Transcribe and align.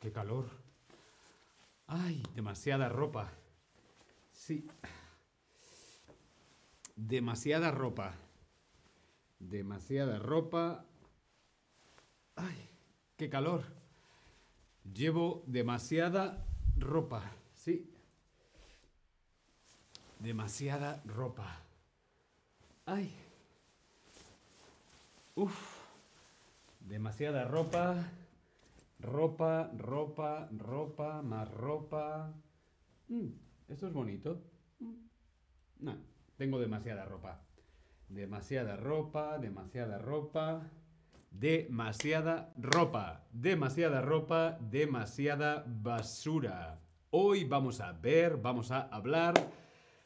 ¡Qué 0.00 0.10
calor! 0.12 0.48
¡Ay! 1.86 2.22
Demasiada 2.34 2.88
ropa. 2.88 3.30
Sí. 4.32 4.66
Demasiada 6.96 7.70
ropa. 7.70 8.14
Demasiada 9.38 10.18
ropa. 10.18 10.86
¡Ay! 12.36 12.70
¡Qué 13.16 13.28
calor! 13.28 13.64
Llevo 14.94 15.44
demasiada 15.46 16.46
ropa. 16.78 17.22
Sí. 17.54 17.92
Demasiada 20.18 21.02
ropa. 21.04 21.60
¡Ay! 22.86 23.14
Uf. 25.34 25.80
Demasiada 26.80 27.44
ropa. 27.44 27.96
Ropa, 29.00 29.70
ropa, 29.78 30.48
ropa, 30.58 31.22
más 31.22 31.50
ropa. 31.50 32.34
Mm, 33.08 33.28
esto 33.68 33.86
es 33.86 33.92
bonito. 33.92 34.42
Mm, 34.80 34.94
no, 35.80 35.96
tengo 36.36 36.58
demasiada 36.58 37.04
ropa. 37.06 37.40
Demasiada 38.08 38.76
ropa, 38.76 39.38
demasiada 39.38 39.98
ropa. 39.98 40.68
Demasiada 41.30 42.52
ropa. 42.58 43.24
Demasiada 43.32 44.02
ropa, 44.02 44.58
demasiada 44.60 45.64
basura. 45.66 46.80
Hoy 47.10 47.44
vamos 47.44 47.80
a 47.80 47.92
ver, 47.92 48.36
vamos 48.36 48.70
a 48.70 48.82
hablar 48.82 49.34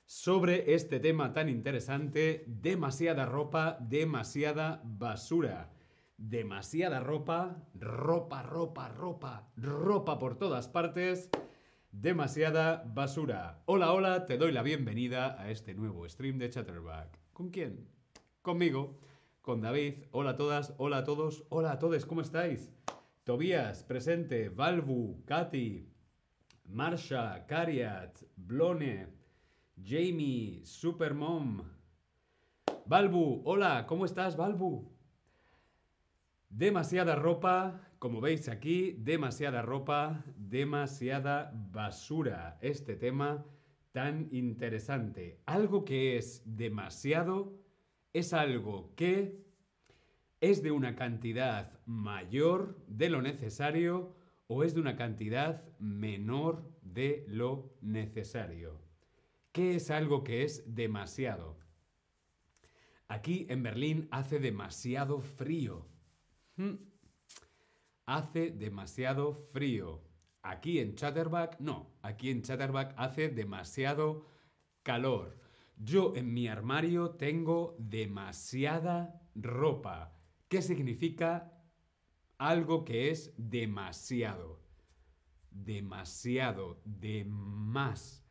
sobre 0.05 0.75
este 0.75 1.01
tema 1.01 1.33
tan 1.33 1.49
interesante. 1.49 2.45
Demasiada 2.47 3.27
ropa, 3.27 3.79
demasiada 3.81 4.81
basura 4.85 5.71
demasiada 6.17 7.01
ropa, 7.01 7.67
ropa, 7.75 8.43
ropa, 8.43 8.89
ropa, 8.89 9.49
ropa 9.57 10.19
por 10.19 10.39
todas 10.39 10.69
partes, 10.69 11.29
demasiada 11.91 12.85
basura. 12.87 13.63
Hola, 13.67 13.93
hola, 13.93 14.27
te 14.27 14.39
doy 14.39 14.53
la 14.53 14.63
bienvenida 14.63 15.41
a 15.41 15.51
este 15.51 15.75
nuevo 15.75 16.09
stream 16.09 16.39
de 16.39 16.51
Chatterback. 16.51 17.19
¿Con 17.33 17.51
quién? 17.51 17.89
Conmigo, 18.43 18.99
con 19.41 19.61
David. 19.61 20.05
Hola 20.13 20.31
a 20.31 20.37
todas, 20.37 20.75
hola 20.79 20.99
a 20.99 21.05
todos, 21.05 21.45
hola 21.49 21.73
a 21.73 21.79
todos, 21.79 22.07
¿cómo 22.07 22.21
estáis? 22.21 22.73
Tobías, 23.25 23.83
presente, 23.83 24.51
Valvu, 24.51 25.25
Katy, 25.27 25.89
Marsha, 26.67 27.47
Cariat, 27.47 28.19
Blone, 28.37 29.09
Jamie, 29.83 30.65
Supermom. 30.65 31.63
Valvu, 32.87 33.43
hola, 33.45 33.87
¿cómo 33.87 34.05
estás, 34.05 34.37
Valvu? 34.37 34.93
Demasiada 36.49 37.17
ropa, 37.17 37.81
como 37.99 38.21
veis 38.21 38.49
aquí, 38.49 38.93
demasiada 38.93 39.63
ropa, 39.63 40.25
demasiada 40.37 41.53
basura. 41.55 42.59
Este 42.61 42.95
tema 42.95 43.45
tan 43.93 44.29
interesante. 44.33 45.41
Algo 45.47 45.85
que 45.85 46.17
es 46.17 46.43
demasiado 46.45 47.59
es 48.13 48.33
algo 48.33 48.95
que 48.95 49.45
es 50.41 50.63
de 50.63 50.71
una 50.71 50.95
cantidad 50.95 51.81
mayor 51.87 52.79
de 52.87 53.09
lo 53.09 53.23
necesario 53.23 54.15
o 54.47 54.63
es 54.63 54.75
de 54.75 54.81
una 54.81 54.97
cantidad 54.97 55.65
menor 55.79 56.71
de 56.83 57.25
lo 57.29 57.75
necesario. 57.81 58.84
¿Qué 59.55 59.77
es 59.77 59.93
algo 59.93 60.25
que 60.25 60.43
es 60.43 60.65
demasiado? 60.75 61.57
Aquí 63.07 63.47
en 63.49 63.63
Berlín 63.63 64.09
hace 64.11 64.41
demasiado 64.41 65.21
frío. 65.21 65.87
Hmm. 66.57 66.75
Hace 68.05 68.51
demasiado 68.51 69.33
frío. 69.33 70.03
Aquí 70.43 70.81
en 70.81 70.97
Chatterback, 70.97 71.61
no. 71.61 71.95
Aquí 72.03 72.31
en 72.31 72.43
Chatterback 72.43 72.95
hace 72.97 73.29
demasiado 73.29 74.27
calor. 74.83 75.39
Yo 75.77 76.15
en 76.17 76.35
mi 76.35 76.49
armario 76.49 77.13
tengo 77.13 77.77
demasiada 77.79 79.23
ropa. 79.37 80.19
¿Qué 80.49 80.63
significa 80.63 81.63
algo 82.39 82.85
que 82.85 83.13
es 83.13 83.33
demasiado? 83.39 84.61
Demasiado, 85.53 86.83
de 86.85 87.25
más, 87.25 88.24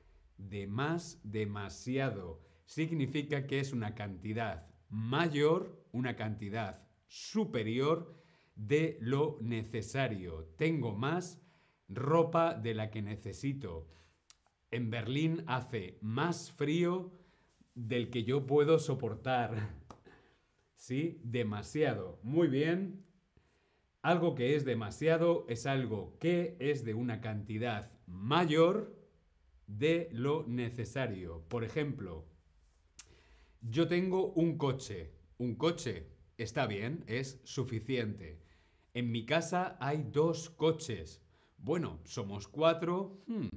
de 0.49 0.67
más, 0.67 1.19
demasiado. 1.23 2.41
Significa 2.65 3.45
que 3.47 3.59
es 3.59 3.73
una 3.73 3.95
cantidad 3.95 4.67
mayor, 4.89 5.85
una 5.91 6.15
cantidad 6.15 6.87
superior 7.07 8.15
de 8.55 8.97
lo 9.01 9.37
necesario. 9.41 10.45
Tengo 10.57 10.93
más 10.93 11.41
ropa 11.89 12.53
de 12.53 12.73
la 12.73 12.89
que 12.89 13.01
necesito. 13.01 13.89
En 14.71 14.89
Berlín 14.89 15.43
hace 15.47 15.97
más 16.01 16.51
frío 16.51 17.11
del 17.75 18.09
que 18.09 18.23
yo 18.23 18.45
puedo 18.45 18.79
soportar. 18.79 19.75
¿Sí? 20.75 21.19
Demasiado. 21.23 22.19
Muy 22.23 22.47
bien. 22.47 23.05
Algo 24.01 24.35
que 24.35 24.55
es 24.55 24.65
demasiado 24.65 25.45
es 25.47 25.65
algo 25.65 26.17
que 26.19 26.57
es 26.59 26.83
de 26.83 26.93
una 26.93 27.21
cantidad 27.21 27.91
mayor 28.05 29.02
de 29.68 30.09
lo 30.12 30.46
necesario. 30.47 31.44
Por 31.47 31.63
ejemplo, 31.63 32.25
yo 33.62 33.88
tengo 33.88 34.34
un 34.34 34.57
coche. 34.57 35.12
Un 35.38 35.56
coche 35.56 36.13
Está 36.38 36.66
bien, 36.66 37.03
es 37.06 37.40
suficiente. 37.44 38.41
En 38.94 39.12
mi 39.12 39.25
casa 39.25 39.78
hay 39.79 40.03
dos 40.12 40.50
coches. 40.50 41.22
Bueno, 41.57 42.00
somos 42.06 42.47
cuatro. 42.47 43.24
Hmm, 43.28 43.50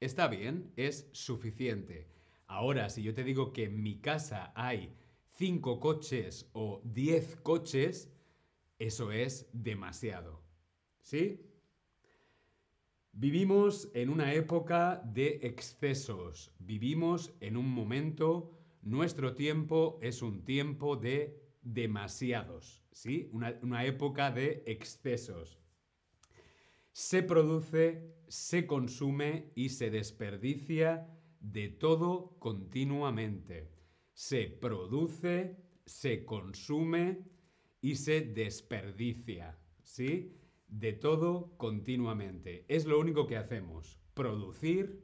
está 0.00 0.26
bien, 0.26 0.72
es 0.76 1.08
suficiente. 1.12 2.08
Ahora, 2.48 2.90
si 2.90 3.02
yo 3.02 3.14
te 3.14 3.22
digo 3.22 3.52
que 3.52 3.64
en 3.64 3.80
mi 3.80 4.00
casa 4.00 4.52
hay 4.56 4.92
cinco 5.36 5.78
coches 5.78 6.50
o 6.52 6.82
diez 6.84 7.36
coches, 7.36 8.12
eso 8.78 9.12
es 9.12 9.48
demasiado. 9.52 10.42
¿Sí? 11.00 11.40
Vivimos 13.18 13.88
en 13.94 14.10
una 14.10 14.34
época 14.34 15.00
de 15.02 15.40
excesos. 15.42 16.52
Vivimos 16.58 17.32
en 17.40 17.56
un 17.56 17.66
momento, 17.66 18.50
nuestro 18.82 19.34
tiempo 19.34 19.98
es 20.02 20.20
un 20.20 20.44
tiempo 20.44 20.96
de 20.96 21.42
demasiados, 21.62 22.84
¿sí? 22.92 23.30
Una, 23.32 23.86
época 23.86 24.30
de 24.30 24.62
excesos. 24.66 25.58
Se 26.92 27.22
produce, 27.22 28.14
se 28.28 28.66
consume 28.66 29.50
y 29.54 29.70
se 29.70 29.88
desperdicia 29.88 31.08
de 31.40 31.70
todo 31.70 32.36
continuamente. 32.38 33.70
Se 34.12 34.42
produce, 34.44 35.56
se 35.86 36.26
consume 36.26 37.24
y 37.80 37.94
se 37.94 38.20
desperdicia, 38.20 39.58
¿sí? 39.84 40.36
De 40.68 40.92
todo 40.92 41.56
continuamente. 41.56 42.64
Es 42.68 42.86
lo 42.86 42.98
único 42.98 43.26
que 43.26 43.36
hacemos. 43.36 43.98
Producir, 44.14 45.02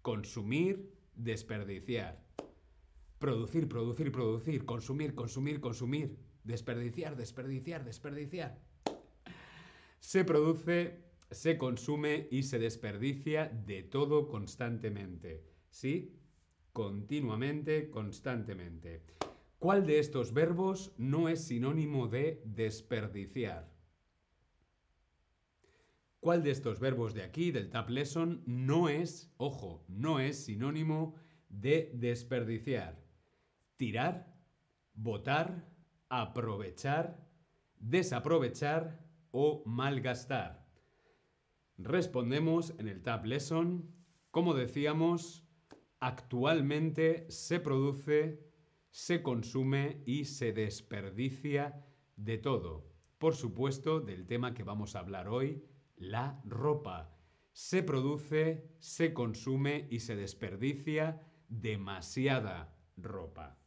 consumir, 0.00 0.92
desperdiciar. 1.14 2.22
Producir, 3.18 3.68
producir, 3.68 4.10
producir, 4.10 4.64
consumir, 4.64 5.14
consumir, 5.14 5.60
consumir, 5.60 6.18
desperdiciar, 6.44 7.16
desperdiciar, 7.16 7.84
desperdiciar. 7.84 8.58
Se 10.00 10.24
produce, 10.24 11.04
se 11.30 11.56
consume 11.56 12.26
y 12.30 12.42
se 12.42 12.58
desperdicia 12.58 13.48
de 13.48 13.84
todo 13.84 14.28
constantemente. 14.28 15.44
¿Sí? 15.70 16.18
Continuamente, 16.72 17.90
constantemente. 17.90 19.02
¿Cuál 19.58 19.86
de 19.86 20.00
estos 20.00 20.32
verbos 20.32 20.92
no 20.98 21.28
es 21.28 21.44
sinónimo 21.44 22.08
de 22.08 22.42
desperdiciar? 22.44 23.71
¿Cuál 26.22 26.42
de 26.42 26.52
estos 26.52 26.80
verbos 26.80 27.12
de 27.12 27.24
aquí, 27.24 27.50
del 27.50 27.68
Tab 27.68 27.90
Lesson, 27.90 28.42
no 28.46 28.88
es, 28.88 29.30
ojo, 29.36 29.84
no 29.88 30.20
es 30.20 30.44
sinónimo 30.44 31.16
de 31.50 31.90
desperdiciar? 31.94 33.02
tirar, 33.82 34.32
botar, 34.94 35.68
aprovechar, 36.08 37.18
desaprovechar 37.80 39.04
o 39.32 39.64
malgastar. 39.66 40.64
Respondemos 41.78 42.74
en 42.78 42.86
el 42.86 43.02
Tab 43.02 43.26
Lesson, 43.26 43.92
como 44.30 44.54
decíamos, 44.54 45.44
actualmente 45.98 47.26
se 47.28 47.58
produce, 47.58 48.52
se 48.92 49.20
consume 49.20 50.04
y 50.06 50.26
se 50.26 50.52
desperdicia 50.52 51.84
de 52.14 52.38
todo. 52.38 52.88
Por 53.18 53.34
supuesto, 53.34 53.98
del 53.98 54.28
tema 54.28 54.54
que 54.54 54.62
vamos 54.62 54.94
a 54.94 55.00
hablar 55.00 55.26
hoy, 55.26 55.64
la 56.02 56.40
ropa. 56.44 57.16
Se 57.52 57.82
produce, 57.82 58.68
se 58.78 59.12
consume 59.12 59.86
y 59.90 60.00
se 60.00 60.16
desperdicia 60.16 61.22
demasiada 61.48 62.74
ropa. 62.96 63.58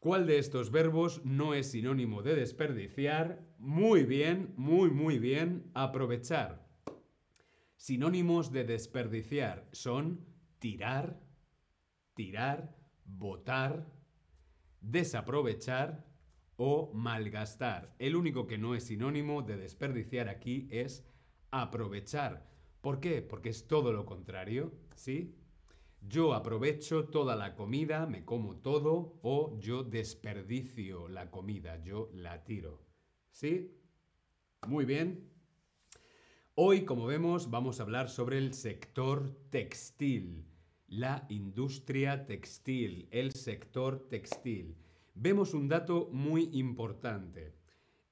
¿Cuál 0.00 0.26
de 0.26 0.38
estos 0.38 0.70
verbos 0.70 1.22
no 1.24 1.54
es 1.54 1.70
sinónimo 1.70 2.22
de 2.22 2.34
desperdiciar? 2.34 3.46
Muy 3.58 4.04
bien, 4.04 4.54
muy, 4.56 4.90
muy 4.90 5.18
bien, 5.18 5.70
aprovechar. 5.74 6.66
Sinónimos 7.76 8.50
de 8.50 8.64
desperdiciar 8.64 9.68
son 9.72 10.26
tirar, 10.58 11.20
tirar, 12.14 12.74
botar, 13.04 13.86
desaprovechar 14.80 16.09
o 16.62 16.92
malgastar. 16.92 17.94
El 17.98 18.14
único 18.14 18.46
que 18.46 18.58
no 18.58 18.74
es 18.74 18.84
sinónimo 18.84 19.40
de 19.40 19.56
desperdiciar 19.56 20.28
aquí 20.28 20.68
es 20.70 21.06
aprovechar. 21.50 22.46
¿Por 22.82 23.00
qué? 23.00 23.22
Porque 23.22 23.48
es 23.48 23.66
todo 23.66 23.94
lo 23.94 24.04
contrario, 24.04 24.70
¿sí? 24.94 25.34
Yo 26.02 26.34
aprovecho 26.34 27.06
toda 27.06 27.34
la 27.34 27.54
comida, 27.54 28.04
me 28.04 28.26
como 28.26 28.56
todo, 28.56 29.18
o 29.22 29.58
yo 29.58 29.84
desperdicio 29.84 31.08
la 31.08 31.30
comida, 31.30 31.82
yo 31.82 32.10
la 32.12 32.44
tiro. 32.44 32.84
¿Sí? 33.30 33.74
Muy 34.68 34.84
bien. 34.84 35.30
Hoy, 36.56 36.84
como 36.84 37.06
vemos, 37.06 37.48
vamos 37.48 37.80
a 37.80 37.84
hablar 37.84 38.10
sobre 38.10 38.36
el 38.36 38.52
sector 38.52 39.34
textil, 39.48 40.44
la 40.88 41.24
industria 41.30 42.26
textil, 42.26 43.08
el 43.12 43.32
sector 43.32 44.08
textil. 44.10 44.76
Vemos 45.14 45.54
un 45.54 45.68
dato 45.68 46.08
muy 46.12 46.50
importante. 46.52 47.54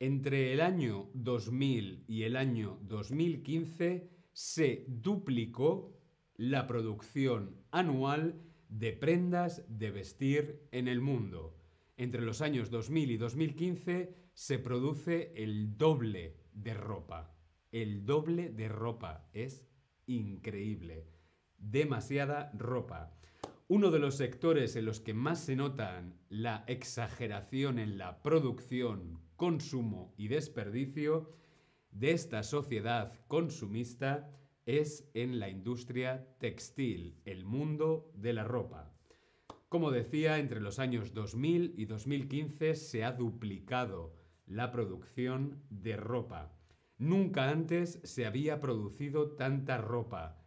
Entre 0.00 0.53
el 0.53 0.61
año 0.61 1.11
2000 1.15 2.05
y 2.06 2.23
el 2.23 2.37
año 2.37 2.79
2015 2.83 4.11
se 4.33 4.85
duplicó 4.89 5.99
la 6.37 6.67
producción 6.67 7.56
anual 7.71 8.41
de 8.69 8.93
prendas 8.93 9.65
de 9.69 9.91
vestir 9.91 10.69
en 10.71 10.87
el 10.87 11.00
mundo. 11.00 11.56
Entre 11.97 12.23
los 12.23 12.43
años 12.43 12.71
2000 12.71 13.11
y 13.11 13.17
2015 13.17 14.15
se 14.35 14.59
produce 14.59 15.33
el 15.35 15.77
doble 15.77 16.37
de 16.53 16.75
ropa. 16.75 17.35
El 17.73 18.05
doble 18.05 18.50
de 18.50 18.69
ropa. 18.69 19.29
Es 19.33 19.67
increíble. 20.06 21.09
Demasiada 21.56 22.53
ropa. 22.55 23.19
Uno 23.70 23.91
de 23.91 23.99
los 23.99 24.15
sectores 24.15 24.76
en 24.76 24.87
los 24.87 24.99
que 24.99 25.12
más 25.12 25.41
se 25.41 25.55
notan 25.55 26.15
la 26.31 26.65
exageración 26.69 27.79
en 27.79 27.99
la 27.99 28.23
producción, 28.23 29.20
consumo 29.37 30.15
y 30.17 30.29
desperdicio 30.29 31.35
de 31.91 32.12
esta 32.12 32.43
sociedad 32.44 33.12
consumista 33.29 34.31
es 34.65 35.11
en 35.12 35.38
la 35.38 35.50
industria 35.50 36.35
textil, 36.38 37.20
el 37.26 37.44
mundo 37.44 38.11
de 38.15 38.32
la 38.32 38.44
ropa. 38.44 38.91
Como 39.69 39.91
decía, 39.91 40.38
entre 40.38 40.62
los 40.62 40.79
años 40.79 41.12
2000 41.12 41.75
y 41.76 41.85
2015 41.85 42.75
se 42.75 43.05
ha 43.05 43.12
duplicado 43.12 44.14
la 44.47 44.73
producción 44.73 45.62
de 45.69 45.99
ropa. 45.99 46.55
Nunca 46.97 47.50
antes 47.50 48.00
se 48.03 48.25
había 48.25 48.61
producido 48.61 49.32
tanta 49.32 49.76
ropa. 49.76 50.38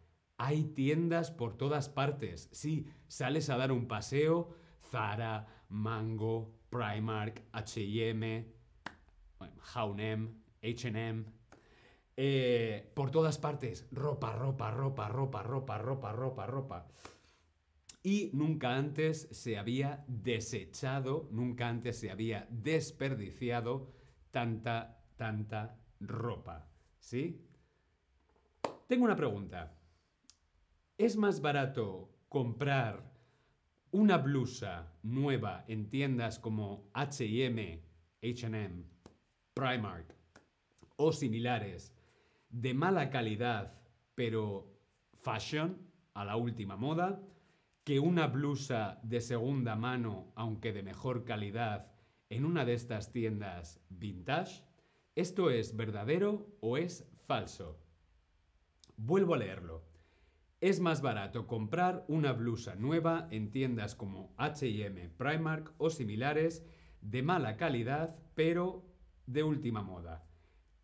Hay 0.44 0.64
tiendas 0.64 1.30
por 1.30 1.56
todas 1.56 1.88
partes. 1.88 2.48
Sí, 2.50 2.88
sales 3.06 3.48
a 3.48 3.56
dar 3.56 3.70
un 3.70 3.86
paseo, 3.86 4.56
Zara, 4.90 5.46
Mango, 5.68 6.58
Primark, 6.68 7.44
H&M, 7.52 8.52
H&M, 9.38 10.34
H&M, 10.60 11.24
por 12.92 13.12
todas 13.12 13.38
partes, 13.38 13.86
ropa, 13.92 14.34
ropa, 14.34 14.72
ropa, 14.72 15.06
ropa, 15.06 15.44
ropa, 15.44 15.78
ropa, 15.78 16.12
ropa, 16.12 16.46
ropa. 16.46 16.88
Y 18.02 18.32
nunca 18.34 18.74
antes 18.74 19.28
se 19.30 19.58
había 19.58 20.04
desechado, 20.08 21.28
nunca 21.30 21.68
antes 21.68 22.00
se 22.00 22.10
había 22.10 22.48
desperdiciado 22.50 23.92
tanta, 24.32 25.04
tanta 25.14 25.78
ropa. 26.00 26.68
¿Sí? 26.98 27.46
Tengo 28.88 29.04
una 29.04 29.14
pregunta. 29.14 29.78
¿Es 31.02 31.16
más 31.16 31.40
barato 31.40 32.08
comprar 32.28 33.10
una 33.90 34.18
blusa 34.18 34.92
nueva 35.02 35.64
en 35.66 35.90
tiendas 35.90 36.38
como 36.38 36.92
HM, 36.94 37.80
HM, 38.22 38.84
Primark 39.52 40.14
o 40.94 41.10
similares 41.10 41.92
de 42.50 42.72
mala 42.74 43.10
calidad, 43.10 43.80
pero 44.14 44.78
fashion, 45.22 45.76
a 46.14 46.24
la 46.24 46.36
última 46.36 46.76
moda, 46.76 47.20
que 47.82 47.98
una 47.98 48.28
blusa 48.28 49.00
de 49.02 49.20
segunda 49.20 49.74
mano, 49.74 50.30
aunque 50.36 50.72
de 50.72 50.84
mejor 50.84 51.24
calidad, 51.24 51.90
en 52.30 52.44
una 52.44 52.64
de 52.64 52.74
estas 52.74 53.10
tiendas 53.10 53.80
vintage? 53.88 54.62
¿Esto 55.16 55.50
es 55.50 55.74
verdadero 55.74 56.46
o 56.60 56.76
es 56.76 57.10
falso? 57.26 57.76
Vuelvo 58.96 59.34
a 59.34 59.38
leerlo. 59.38 59.91
Es 60.62 60.78
más 60.78 61.02
barato 61.02 61.48
comprar 61.48 62.04
una 62.06 62.32
blusa 62.32 62.76
nueva 62.76 63.26
en 63.32 63.50
tiendas 63.50 63.96
como 63.96 64.32
HM, 64.38 65.10
Primark 65.16 65.74
o 65.78 65.90
similares 65.90 66.64
de 67.00 67.20
mala 67.20 67.56
calidad, 67.56 68.16
pero 68.36 68.84
de 69.26 69.42
última 69.42 69.82
moda, 69.82 70.24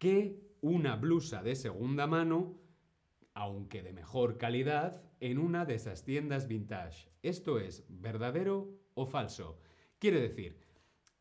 que 0.00 0.40
una 0.62 0.96
blusa 0.96 1.44
de 1.44 1.54
segunda 1.54 2.08
mano, 2.08 2.58
aunque 3.34 3.84
de 3.84 3.92
mejor 3.92 4.36
calidad, 4.36 5.00
en 5.20 5.38
una 5.38 5.64
de 5.64 5.76
esas 5.76 6.04
tiendas 6.04 6.48
vintage. 6.48 7.12
¿Esto 7.22 7.60
es 7.60 7.86
verdadero 7.88 8.80
o 8.94 9.06
falso? 9.06 9.60
Quiere 10.00 10.20
decir, 10.20 10.58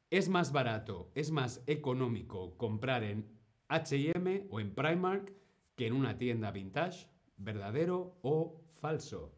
es 0.10 0.30
más 0.30 0.52
barato, 0.52 1.12
es 1.14 1.30
más 1.30 1.64
económico 1.68 2.58
comprar 2.58 3.04
en 3.04 3.38
HM 3.70 4.48
o 4.50 4.60
en 4.60 4.74
Primark 4.74 5.32
que 5.76 5.86
en 5.86 5.94
una 5.94 6.18
tienda 6.18 6.50
vintage. 6.50 7.08
¿Verdadero 7.38 8.20
o 8.24 8.64
falso? 8.82 9.38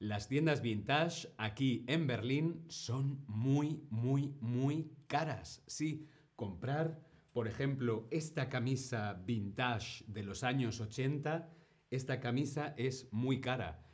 Las 0.00 0.28
tiendas 0.28 0.62
vintage 0.62 1.28
aquí 1.36 1.84
en 1.86 2.06
Berlín 2.06 2.64
son 2.68 3.22
muy, 3.28 3.86
muy, 3.90 4.34
muy 4.40 4.90
caras. 5.06 5.62
Sí, 5.66 6.08
comprar, 6.36 7.02
por 7.32 7.46
ejemplo, 7.46 8.08
esta 8.10 8.48
camisa 8.48 9.12
vintage 9.26 10.04
de 10.06 10.22
los 10.22 10.42
años 10.42 10.80
80, 10.80 11.52
esta 11.90 12.18
camisa 12.18 12.74
es 12.78 13.12
muy 13.12 13.42
cara. 13.42 13.84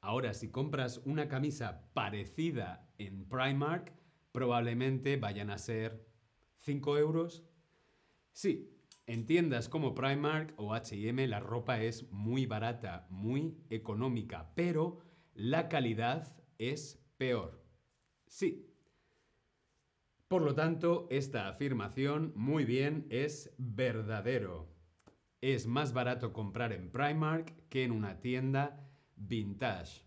Ahora, 0.00 0.34
si 0.34 0.50
compras 0.50 1.00
una 1.06 1.28
camisa 1.28 1.88
parecida 1.94 2.86
en 2.98 3.26
Primark, 3.26 3.94
probablemente 4.32 5.16
vayan 5.16 5.48
a 5.48 5.56
ser 5.56 6.06
5 6.58 6.98
euros. 6.98 7.42
Sí, 8.32 8.73
en 9.06 9.26
tiendas 9.26 9.68
como 9.68 9.94
Primark 9.94 10.54
o 10.56 10.74
HM 10.74 11.28
la 11.28 11.40
ropa 11.40 11.80
es 11.82 12.10
muy 12.10 12.46
barata, 12.46 13.06
muy 13.10 13.58
económica, 13.70 14.52
pero 14.54 15.00
la 15.34 15.68
calidad 15.68 16.34
es 16.58 17.04
peor. 17.18 17.62
Sí. 18.26 18.70
Por 20.28 20.42
lo 20.42 20.54
tanto, 20.54 21.06
esta 21.10 21.48
afirmación 21.48 22.32
muy 22.34 22.64
bien 22.64 23.06
es 23.10 23.54
verdadero. 23.58 24.68
Es 25.40 25.66
más 25.66 25.92
barato 25.92 26.32
comprar 26.32 26.72
en 26.72 26.90
Primark 26.90 27.68
que 27.68 27.84
en 27.84 27.92
una 27.92 28.20
tienda 28.20 28.88
vintage. 29.16 30.06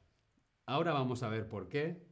Ahora 0.66 0.92
vamos 0.92 1.22
a 1.22 1.30
ver 1.30 1.48
por 1.48 1.70
qué. 1.70 2.04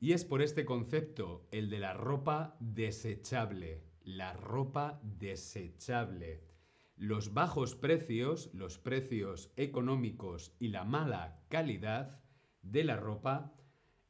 Y 0.00 0.12
es 0.12 0.24
por 0.24 0.42
este 0.42 0.64
concepto, 0.64 1.48
el 1.52 1.70
de 1.70 1.78
la 1.78 1.94
ropa 1.94 2.56
desechable. 2.58 3.93
La 4.04 4.34
ropa 4.34 5.00
desechable. 5.02 6.44
Los 6.94 7.32
bajos 7.32 7.74
precios, 7.74 8.50
los 8.52 8.78
precios 8.78 9.50
económicos 9.56 10.54
y 10.60 10.68
la 10.68 10.84
mala 10.84 11.40
calidad 11.48 12.20
de 12.60 12.84
la 12.84 12.96
ropa 12.96 13.54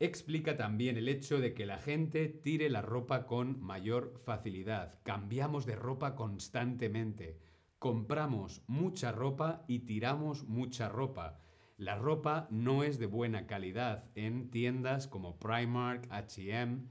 explica 0.01 0.57
también 0.57 0.97
el 0.97 1.09
hecho 1.09 1.39
de 1.39 1.55
que 1.55 1.65
la 1.65 1.79
gente 1.79 2.29
tire 2.29 2.71
la 2.71 2.83
ropa 2.83 3.25
con 3.25 3.63
mayor 3.63 4.19
facilidad. 4.25 4.99
Cambiamos 5.05 5.65
de 5.65 5.77
ropa 5.77 6.17
constantemente. 6.17 7.39
Compramos 7.79 8.63
mucha 8.67 9.13
ropa 9.13 9.65
y 9.69 9.81
tiramos 9.81 10.43
mucha 10.43 10.89
ropa. 10.89 11.39
La 11.77 11.95
ropa 11.95 12.49
no 12.51 12.83
es 12.83 12.99
de 12.99 13.07
buena 13.07 13.47
calidad 13.47 14.11
en 14.17 14.51
tiendas 14.51 15.07
como 15.07 15.39
Primark, 15.39 16.09
HM, 16.11 16.89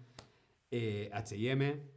HM 0.72 1.93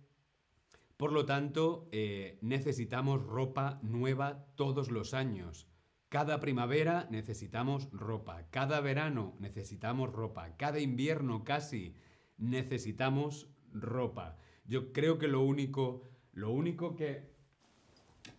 por 0.96 1.12
lo 1.12 1.26
tanto, 1.26 1.88
eh, 1.92 2.38
necesitamos 2.40 3.22
ropa 3.22 3.78
nueva 3.82 4.46
todos 4.54 4.90
los 4.90 5.12
años. 5.12 5.66
Cada 6.08 6.40
primavera 6.40 7.06
necesitamos 7.10 7.90
ropa, 7.92 8.46
cada 8.50 8.80
verano 8.80 9.34
necesitamos 9.38 10.10
ropa, 10.10 10.56
cada 10.56 10.80
invierno 10.80 11.44
casi 11.44 11.94
necesitamos 12.38 13.48
ropa. 13.72 14.36
Yo 14.66 14.92
creo 14.92 15.18
que 15.18 15.28
lo 15.28 15.42
único, 15.42 16.02
lo 16.32 16.50
único 16.50 16.96
que 16.96 17.28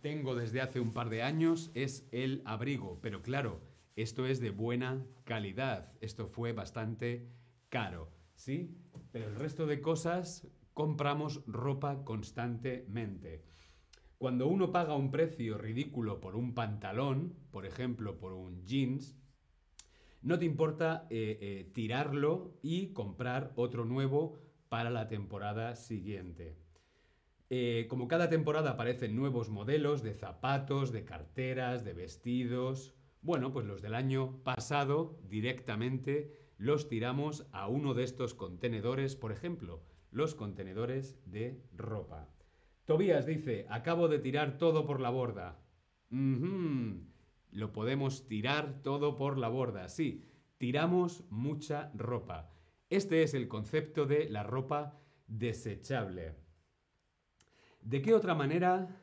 tengo 0.00 0.34
desde 0.34 0.60
hace 0.60 0.80
un 0.80 0.92
par 0.92 1.10
de 1.10 1.22
años 1.22 1.70
es 1.74 2.08
el 2.10 2.42
abrigo, 2.44 2.98
pero 3.02 3.22
claro, 3.22 3.60
esto 3.96 4.26
es 4.26 4.40
de 4.40 4.50
buena 4.50 5.04
calidad, 5.24 5.92
esto 6.00 6.26
fue 6.28 6.52
bastante 6.52 7.28
caro, 7.68 8.10
¿sí? 8.34 8.76
Pero 9.12 9.28
el 9.28 9.36
resto 9.36 9.66
de 9.66 9.80
cosas 9.80 10.46
compramos 10.78 11.44
ropa 11.48 12.04
constantemente. 12.04 13.42
Cuando 14.16 14.46
uno 14.46 14.70
paga 14.70 14.94
un 14.94 15.10
precio 15.10 15.58
ridículo 15.58 16.20
por 16.20 16.36
un 16.36 16.54
pantalón, 16.54 17.34
por 17.50 17.66
ejemplo, 17.66 18.20
por 18.20 18.32
un 18.32 18.64
jeans, 18.64 19.16
no 20.22 20.38
te 20.38 20.44
importa 20.44 21.08
eh, 21.10 21.36
eh, 21.40 21.70
tirarlo 21.74 22.60
y 22.62 22.92
comprar 22.92 23.52
otro 23.56 23.84
nuevo 23.84 24.38
para 24.68 24.88
la 24.88 25.08
temporada 25.08 25.74
siguiente. 25.74 26.56
Eh, 27.50 27.86
como 27.90 28.06
cada 28.06 28.28
temporada 28.28 28.70
aparecen 28.70 29.16
nuevos 29.16 29.50
modelos 29.50 30.04
de 30.04 30.14
zapatos, 30.14 30.92
de 30.92 31.04
carteras, 31.04 31.84
de 31.84 31.92
vestidos, 31.92 32.94
bueno, 33.20 33.52
pues 33.52 33.66
los 33.66 33.82
del 33.82 33.96
año 33.96 34.44
pasado 34.44 35.18
directamente 35.24 36.52
los 36.56 36.88
tiramos 36.88 37.48
a 37.50 37.66
uno 37.66 37.94
de 37.94 38.04
estos 38.04 38.34
contenedores, 38.34 39.16
por 39.16 39.32
ejemplo, 39.32 39.82
los 40.10 40.34
contenedores 40.34 41.18
de 41.26 41.62
ropa. 41.76 42.28
Tobías 42.84 43.26
dice, 43.26 43.66
acabo 43.68 44.08
de 44.08 44.18
tirar 44.18 44.58
todo 44.58 44.86
por 44.86 45.00
la 45.00 45.10
borda. 45.10 45.60
Lo 46.10 47.72
podemos 47.72 48.26
tirar 48.26 48.82
todo 48.82 49.16
por 49.16 49.38
la 49.38 49.48
borda, 49.48 49.88
sí, 49.88 50.24
tiramos 50.56 51.24
mucha 51.30 51.90
ropa. 51.94 52.50
Este 52.90 53.22
es 53.22 53.34
el 53.34 53.48
concepto 53.48 54.06
de 54.06 54.28
la 54.30 54.42
ropa 54.42 54.98
desechable. 55.26 56.34
¿De 57.82 58.02
qué 58.02 58.14
otra 58.14 58.34
manera 58.34 59.02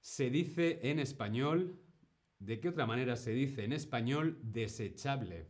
se 0.00 0.30
dice 0.30 0.80
en 0.82 0.98
español? 0.98 1.80
¿De 2.38 2.60
qué 2.60 2.68
otra 2.68 2.86
manera 2.86 3.16
se 3.16 3.32
dice 3.32 3.64
en 3.64 3.72
español 3.72 4.38
desechable? 4.42 5.46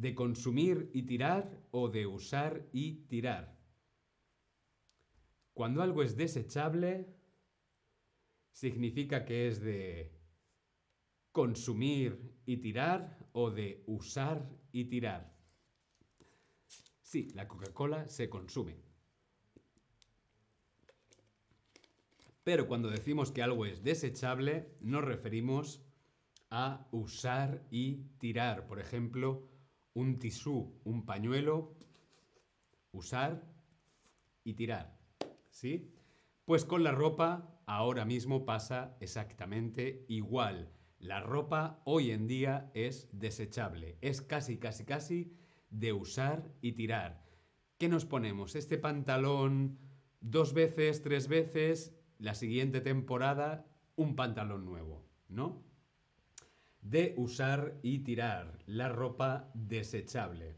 ¿De 0.00 0.14
consumir 0.14 0.90
y 0.94 1.02
tirar 1.02 1.60
o 1.72 1.90
de 1.90 2.06
usar 2.06 2.66
y 2.72 3.06
tirar? 3.06 3.54
Cuando 5.52 5.82
algo 5.82 6.02
es 6.02 6.16
desechable, 6.16 7.06
significa 8.50 9.26
que 9.26 9.48
es 9.48 9.60
de 9.60 10.10
consumir 11.32 12.34
y 12.46 12.56
tirar 12.56 13.28
o 13.32 13.50
de 13.50 13.84
usar 13.88 14.48
y 14.72 14.86
tirar. 14.86 15.36
Sí, 17.02 17.28
la 17.34 17.46
Coca-Cola 17.46 18.08
se 18.08 18.30
consume. 18.30 18.78
Pero 22.42 22.66
cuando 22.66 22.88
decimos 22.88 23.32
que 23.32 23.42
algo 23.42 23.66
es 23.66 23.84
desechable, 23.84 24.78
nos 24.80 25.04
referimos 25.04 25.84
a 26.48 26.88
usar 26.90 27.66
y 27.70 27.96
tirar. 28.18 28.66
Por 28.66 28.80
ejemplo, 28.80 29.49
un 29.94 30.18
tisú, 30.18 30.80
un 30.84 31.04
pañuelo, 31.04 31.74
usar 32.92 33.42
y 34.44 34.54
tirar. 34.54 34.98
¿Sí? 35.50 35.92
Pues 36.44 36.64
con 36.64 36.82
la 36.82 36.92
ropa 36.92 37.60
ahora 37.66 38.04
mismo 38.04 38.44
pasa 38.44 38.96
exactamente 39.00 40.04
igual. 40.08 40.72
La 40.98 41.20
ropa 41.20 41.80
hoy 41.84 42.10
en 42.10 42.26
día 42.26 42.70
es 42.74 43.08
desechable, 43.12 43.96
es 44.00 44.20
casi, 44.20 44.58
casi, 44.58 44.84
casi 44.84 45.32
de 45.70 45.92
usar 45.92 46.52
y 46.60 46.72
tirar. 46.72 47.24
¿Qué 47.78 47.88
nos 47.88 48.04
ponemos? 48.04 48.56
Este 48.56 48.76
pantalón 48.76 49.78
dos 50.20 50.52
veces, 50.52 51.02
tres 51.02 51.28
veces, 51.28 51.96
la 52.18 52.34
siguiente 52.34 52.80
temporada 52.80 53.66
un 53.96 54.16
pantalón 54.16 54.64
nuevo, 54.64 55.06
¿no? 55.28 55.62
De 56.82 57.14
usar 57.16 57.78
y 57.82 58.00
tirar, 58.00 58.58
la 58.66 58.88
ropa 58.88 59.50
desechable. 59.54 60.56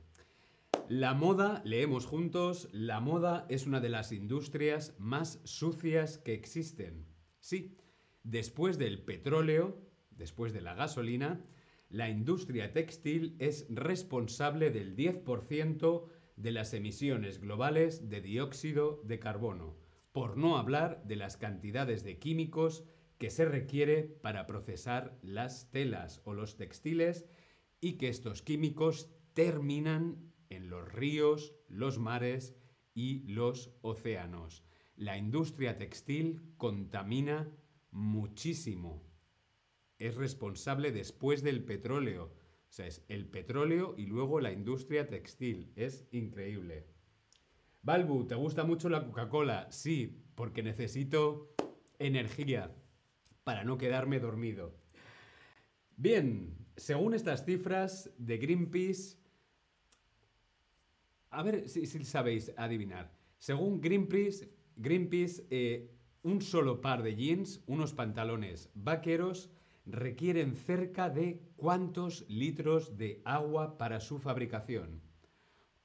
La 0.88 1.14
moda, 1.14 1.62
leemos 1.64 2.07
juntos, 2.07 2.69
la 2.73 3.00
moda 3.00 3.47
es 3.49 3.67
una 3.67 3.81
de 3.81 3.88
las 3.88 4.12
industrias 4.12 4.95
más 4.99 5.41
sucias 5.45 6.19
que 6.19 6.35
existen. 6.35 7.07
Sí, 7.41 7.76
después 8.23 8.79
del 8.79 9.02
petróleo, 9.02 9.81
después 10.11 10.52
de 10.52 10.61
la 10.61 10.75
gasolina, 10.75 11.41
la 11.88 12.09
industria 12.09 12.73
textil 12.73 13.37
es 13.38 13.67
responsable 13.69 14.71
del 14.71 14.97
10% 14.97 16.05
de 16.37 16.50
las 16.50 16.73
emisiones 16.73 17.41
globales 17.41 18.09
de 18.09 18.21
dióxido 18.21 19.02
de 19.05 19.19
carbono, 19.19 19.76
por 20.12 20.37
no 20.37 20.57
hablar 20.57 21.02
de 21.05 21.17
las 21.17 21.37
cantidades 21.37 22.02
de 22.05 22.19
químicos 22.19 22.85
que 23.23 23.31
se 23.31 23.45
requiere 23.45 24.02
para 24.02 24.49
procesar 24.49 25.17
las 25.23 25.71
telas 25.71 26.21
o 26.25 26.35
los 26.35 26.57
textiles 26.57 27.25
y 27.81 27.93
que 27.93 28.09
estos 28.09 28.43
químicos 28.43 29.12
terminan 29.33 30.33
en 30.50 30.69
los 30.69 30.93
ríos, 30.93 31.55
los 31.69 32.00
mares 32.00 32.57
y 32.95 33.23
los 33.29 33.76
océanos. 33.81 34.64
La 34.97 35.19
industria 35.19 35.79
textil 35.79 36.52
contamina 36.57 37.49
muchísimo 37.93 39.05
es 39.99 40.17
responsable 40.17 40.91
después 40.91 41.45
del 41.45 41.62
petróleo. 41.62 42.25
O 42.25 42.73
sea, 42.73 42.88
es 42.88 43.05
el 43.07 43.26
petróleo 43.29 43.95
y 43.97 44.07
luego 44.07 44.41
la 44.41 44.50
industria 44.50 45.09
textil. 45.09 45.73
Es 45.76 46.09
increíble. 46.11 46.88
Balbu, 47.83 48.26
¿te 48.26 48.35
gusta 48.35 48.64
mucho 48.64 48.88
la 48.88 49.05
Coca-Cola? 49.05 49.71
Sí, 49.71 50.25
porque 50.35 50.64
necesito 50.64 51.55
energía 52.00 52.75
para 53.45 53.65
no 53.65 53.79
quedarme 53.79 54.21
dormido. 54.21 54.75
Bien, 55.97 56.57
según 56.77 57.15
estas 57.15 57.45
cifras 57.45 58.11
de 58.19 58.39
Greenpeace, 58.39 59.19
a 61.31 61.43
ver 61.43 61.69
si, 61.69 61.87
sabéis 61.87 62.53
adivinar. 62.57 63.11
Según 63.39 63.81
Greenpeace, 63.81 64.53
Greenpeace 64.77 65.47
eh, 65.51 65.91
un 66.23 66.41
solo 66.41 66.81
par 66.81 67.03
de 67.03 67.17
jeans, 67.17 67.63
unos 67.67 67.95
pantalones 67.95 68.71
vaqueros, 68.75 69.51
requieren 69.85 70.55
cerca 70.55 71.11
de 71.11 71.41
cuántos 71.57 72.29
litros 72.29 72.97
de 72.97 73.21
agua 73.25 73.79
para 73.79 74.01
su 74.01 74.19
fabricación. 74.19 75.03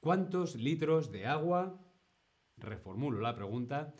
¿Cuántos 0.00 0.54
litros 0.54 1.10
de 1.10 1.26
agua? 1.26 1.80
Reformulo 2.56 3.20
la 3.20 3.34
pregunta. 3.34 3.94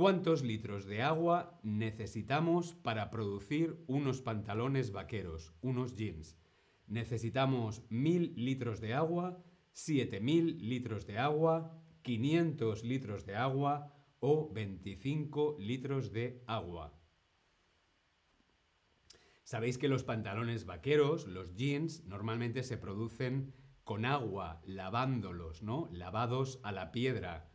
¿Cuántos 0.00 0.42
litros 0.42 0.86
de 0.86 1.02
agua 1.02 1.60
necesitamos 1.62 2.72
para 2.72 3.10
producir 3.10 3.84
unos 3.86 4.22
pantalones 4.22 4.92
vaqueros, 4.92 5.52
unos 5.60 5.94
jeans? 5.94 6.38
¿Necesitamos 6.86 7.82
1000 7.90 8.32
litros 8.34 8.80
de 8.80 8.94
agua, 8.94 9.44
7000 9.72 10.66
litros 10.70 11.06
de 11.06 11.18
agua, 11.18 11.78
500 12.00 12.82
litros 12.82 13.26
de 13.26 13.36
agua 13.36 13.94
o 14.20 14.50
25 14.50 15.56
litros 15.58 16.12
de 16.12 16.42
agua? 16.46 16.98
Sabéis 19.44 19.76
que 19.76 19.88
los 19.88 20.02
pantalones 20.02 20.64
vaqueros, 20.64 21.26
los 21.26 21.54
jeans, 21.56 22.06
normalmente 22.06 22.62
se 22.62 22.78
producen 22.78 23.52
con 23.84 24.06
agua, 24.06 24.62
lavándolos, 24.64 25.62
¿no? 25.62 25.90
Lavados 25.92 26.58
a 26.62 26.72
la 26.72 26.90
piedra. 26.90 27.49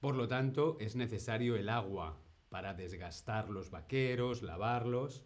Por 0.00 0.14
lo 0.14 0.28
tanto, 0.28 0.76
es 0.80 0.94
necesario 0.94 1.56
el 1.56 1.68
agua 1.68 2.20
para 2.48 2.74
desgastar 2.74 3.50
los 3.50 3.70
vaqueros, 3.70 4.42
lavarlos. 4.42 5.24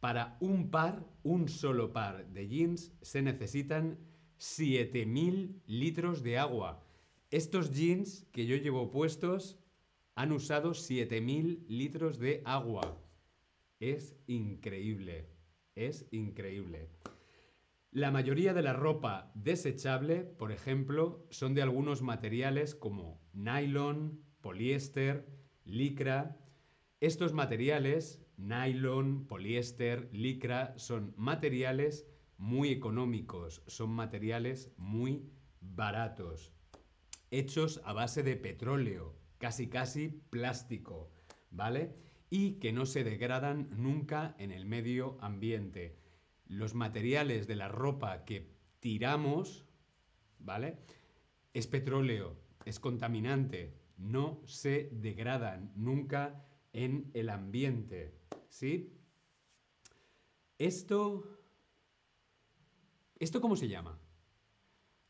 Para 0.00 0.36
un 0.40 0.70
par, 0.70 1.04
un 1.22 1.48
solo 1.48 1.92
par 1.92 2.26
de 2.26 2.48
jeans, 2.48 2.92
se 3.00 3.22
necesitan 3.22 3.98
7.000 4.38 5.62
litros 5.66 6.22
de 6.22 6.38
agua. 6.38 6.84
Estos 7.30 7.72
jeans 7.72 8.26
que 8.30 8.46
yo 8.46 8.56
llevo 8.56 8.90
puestos 8.90 9.58
han 10.14 10.32
usado 10.32 10.72
7.000 10.72 11.66
litros 11.66 12.18
de 12.18 12.42
agua. 12.44 13.00
Es 13.80 14.16
increíble, 14.26 15.26
es 15.74 16.06
increíble. 16.12 16.90
La 17.94 18.10
mayoría 18.10 18.52
de 18.54 18.62
la 18.62 18.72
ropa 18.72 19.30
desechable, 19.34 20.24
por 20.24 20.50
ejemplo, 20.50 21.24
son 21.30 21.54
de 21.54 21.62
algunos 21.62 22.02
materiales 22.02 22.74
como 22.74 23.20
nylon, 23.32 24.20
poliéster, 24.40 25.28
licra. 25.64 26.36
Estos 26.98 27.32
materiales, 27.34 28.20
nylon, 28.36 29.28
poliéster, 29.28 30.08
licra, 30.12 30.76
son 30.76 31.14
materiales 31.16 32.04
muy 32.36 32.70
económicos, 32.70 33.62
son 33.68 33.90
materiales 33.90 34.72
muy 34.76 35.30
baratos, 35.60 36.52
hechos 37.30 37.80
a 37.84 37.92
base 37.92 38.24
de 38.24 38.34
petróleo, 38.34 39.14
casi 39.38 39.68
casi 39.68 40.08
plástico, 40.30 41.12
¿vale? 41.52 41.94
y 42.28 42.54
que 42.54 42.72
no 42.72 42.86
se 42.86 43.04
degradan 43.04 43.68
nunca 43.70 44.34
en 44.40 44.50
el 44.50 44.66
medio 44.66 45.16
ambiente. 45.20 46.03
Los 46.46 46.74
materiales 46.74 47.46
de 47.46 47.56
la 47.56 47.68
ropa 47.68 48.24
que 48.24 48.54
tiramos, 48.80 49.64
¿vale? 50.38 50.78
Es 51.52 51.66
petróleo, 51.66 52.36
es 52.64 52.80
contaminante, 52.80 53.74
no 53.96 54.40
se 54.44 54.90
degradan 54.92 55.72
nunca 55.74 56.44
en 56.72 57.10
el 57.14 57.30
ambiente, 57.30 58.14
¿sí? 58.48 58.92
Esto... 60.58 61.30
¿Esto 63.18 63.40
cómo 63.40 63.56
se 63.56 63.68
llama? 63.68 63.98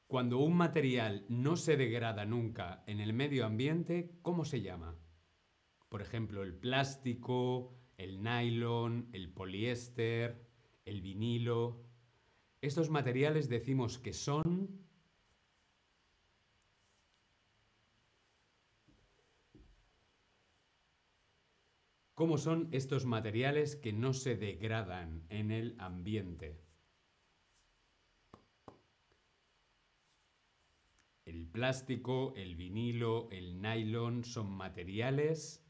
Cuando 0.07 0.39
un 0.39 0.57
material 0.57 1.25
no 1.29 1.57
se 1.57 1.77
degrada 1.77 2.25
nunca 2.27 2.85
en 2.87 3.01
el 3.01 3.13
medio 3.13 3.47
ambiente, 3.47 4.19
¿cómo 4.23 4.45
se 4.45 4.61
llama? 4.61 4.97
Por 5.89 6.03
ejemplo, 6.03 6.43
el 6.43 6.55
plástico, 6.55 7.75
el 7.97 8.23
nylon, 8.23 9.09
el 9.13 9.31
poliéster, 9.31 10.45
el 10.85 11.01
vinilo. 11.01 11.83
Estos 12.61 12.91
materiales 12.91 13.49
decimos 13.49 13.99
que 13.99 14.13
son... 14.13 14.85
¿Cómo 22.15 22.39
son 22.39 22.69
estos 22.71 23.07
materiales 23.07 23.75
que 23.75 23.93
no 23.93 24.13
se 24.13 24.37
degradan 24.37 25.25
en 25.31 25.51
el 25.51 25.75
ambiente? 25.81 26.61
El 31.25 31.49
plástico, 31.49 32.33
el 32.37 32.55
vinilo, 32.55 33.29
el 33.33 33.61
nylon 33.61 34.23
son 34.23 34.49
materiales 34.51 35.64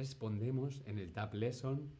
respondemos 0.00 0.80
en 0.86 0.98
el 0.98 1.12
Tab 1.12 1.34
Lesson. 1.34 1.92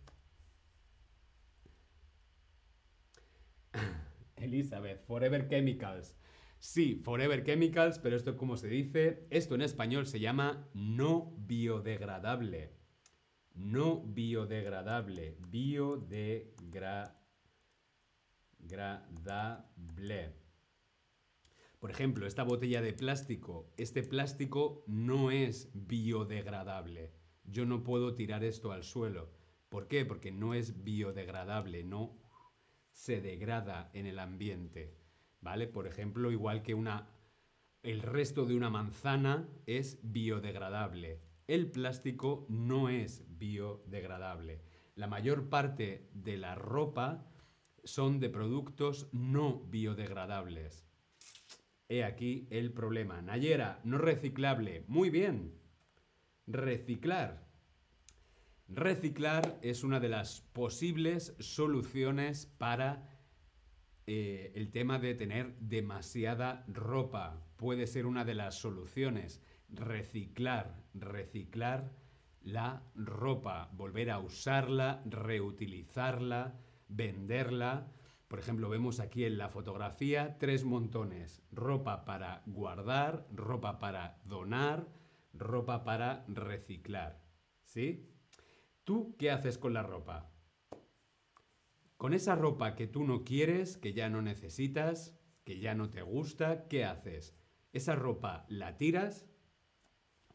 Elizabeth, 4.37 5.05
Forever 5.05 5.47
Chemicals. 5.47 6.17
Sí, 6.59 7.03
Forever 7.05 7.45
Chemicals, 7.45 7.99
pero 7.99 8.17
esto 8.17 8.39
como 8.39 8.57
se 8.57 8.69
dice, 8.69 9.27
esto 9.29 9.55
en 9.55 9.61
español 9.61 10.07
se 10.07 10.19
llama 10.19 10.67
no 10.73 11.35
biodegradable. 11.37 12.73
No 13.53 14.03
biodegradable. 14.07 15.37
Biodegradable. 15.51 17.21
Por 21.79 21.91
ejemplo, 21.91 22.27
esta 22.27 22.45
botella 22.45 22.81
de 22.81 22.95
plástico, 22.95 23.75
este 23.77 24.03
plástico 24.03 24.85
no 24.87 25.31
es 25.31 25.69
biodegradable. 25.75 27.20
Yo 27.51 27.67
no 27.67 27.83
puedo 27.83 28.15
tirar 28.15 28.45
esto 28.45 28.73
al 28.73 28.85
suelo. 28.85 29.31
¿Por 29.69 29.89
qué? 29.89 30.05
Porque 30.05 30.31
no 30.31 30.55
es 30.55 30.83
biodegradable, 30.85 31.85
no 31.85 32.17
se 32.91 33.21
degrada 33.21 33.91
en 33.93 34.07
el 34.07 34.19
ambiente. 34.19 34.97
¿Vale? 35.41 35.67
Por 35.67 35.87
ejemplo, 35.87 36.31
igual 36.31 36.63
que 36.63 36.75
una 36.75 37.09
el 37.83 38.03
resto 38.03 38.45
de 38.45 38.55
una 38.55 38.69
manzana 38.69 39.49
es 39.67 39.99
biodegradable. 40.03 41.23
El 41.47 41.71
plástico 41.71 42.47
no 42.51 42.91
es 42.91 43.25
biodegradable. 43.39 44.63
La 44.97 45.07
mayor 45.07 45.49
parte 45.49 46.11
de 46.13 46.37
la 46.37 46.55
ropa 46.55 47.27
son 47.85 48.21
de 48.21 48.29
productos 48.29 49.09
no 49.13 49.61
biodegradables. 49.71 50.85
He 51.89 52.05
aquí 52.05 52.47
el 52.51 52.73
problema. 52.73 53.23
Nayera, 53.23 53.81
no 53.83 53.97
reciclable. 53.97 54.85
Muy 54.87 55.09
bien. 55.09 55.60
Reciclar. 56.53 57.47
Reciclar 58.67 59.61
es 59.63 59.85
una 59.85 60.01
de 60.01 60.09
las 60.09 60.41
posibles 60.41 61.37
soluciones 61.39 62.47
para 62.47 63.09
eh, 64.09 64.51
el 64.57 64.73
tema 64.73 64.99
de 64.99 65.15
tener 65.15 65.55
demasiada 65.61 66.65
ropa. 66.67 67.41
Puede 67.57 67.87
ser 67.87 68.05
una 68.05 68.25
de 68.25 68.35
las 68.35 68.57
soluciones. 68.57 69.41
Reciclar, 69.69 70.83
reciclar 70.93 71.93
la 72.43 72.83
ropa, 72.97 73.71
volver 73.73 74.11
a 74.11 74.19
usarla, 74.19 75.05
reutilizarla, 75.07 76.59
venderla. 76.89 77.93
Por 78.27 78.41
ejemplo, 78.41 78.69
vemos 78.69 78.99
aquí 78.99 79.25
en 79.25 79.39
la 79.39 79.51
fotografía 79.51 80.37
tres 80.39 80.65
montones. 80.65 81.45
Ropa 81.53 82.05
para 82.05 82.43
guardar, 82.47 83.29
ropa 83.31 83.79
para 83.79 84.19
donar, 84.25 84.89
ropa 85.33 85.85
para 85.85 86.25
reciclar. 86.29 87.23
¿Sí? 87.65 88.09
¿Tú 88.85 89.17
qué 89.19 89.31
haces 89.31 89.59
con 89.59 89.75
la 89.75 89.83
ropa? 89.83 90.31
Con 91.97 92.15
esa 92.15 92.35
ropa 92.35 92.75
que 92.75 92.87
tú 92.87 93.05
no 93.05 93.25
quieres, 93.25 93.77
que 93.77 93.93
ya 93.93 94.09
no 94.09 94.23
necesitas, 94.23 95.19
que 95.45 95.61
ya 95.61 95.75
no 95.75 95.91
te 95.91 96.03
gusta, 96.03 96.67
¿qué 96.69 96.85
haces? 96.85 97.37
Esa 97.73 97.95
ropa 97.95 98.47
la 98.49 98.79
tiras, 98.79 99.27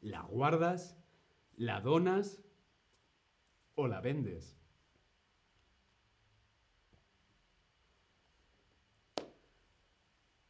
la 0.01 0.21
guardas, 0.21 0.97
la 1.55 1.81
donas 1.81 2.43
o 3.75 3.87
la 3.87 4.01
vendes. 4.01 4.57